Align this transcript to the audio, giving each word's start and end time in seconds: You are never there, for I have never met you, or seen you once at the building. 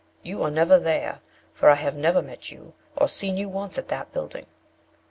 You 0.23 0.41
are 0.41 0.49
never 0.49 0.79
there, 0.79 1.19
for 1.53 1.69
I 1.69 1.75
have 1.75 1.95
never 1.95 2.23
met 2.23 2.49
you, 2.49 2.73
or 2.97 3.07
seen 3.07 3.37
you 3.37 3.47
once 3.49 3.77
at 3.77 3.89
the 3.89 4.07
building. 4.11 4.47